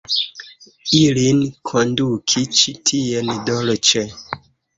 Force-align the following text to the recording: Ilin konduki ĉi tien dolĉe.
Ilin 0.99 1.41
konduki 1.73 2.43
ĉi 2.61 2.75
tien 2.93 3.31
dolĉe. 3.53 4.05